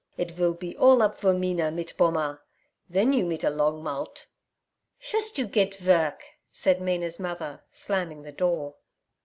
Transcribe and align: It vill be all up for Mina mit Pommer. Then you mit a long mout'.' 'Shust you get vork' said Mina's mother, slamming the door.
It 0.17 0.31
vill 0.31 0.55
be 0.55 0.75
all 0.77 1.03
up 1.03 1.15
for 1.19 1.31
Mina 1.31 1.69
mit 1.69 1.93
Pommer. 1.95 2.41
Then 2.89 3.13
you 3.13 3.23
mit 3.23 3.43
a 3.43 3.51
long 3.51 3.83
mout'.' 3.83 4.25
'Shust 4.97 5.37
you 5.37 5.45
get 5.45 5.75
vork' 5.75 6.23
said 6.51 6.81
Mina's 6.81 7.19
mother, 7.19 7.61
slamming 7.71 8.23
the 8.23 8.31
door. 8.31 8.77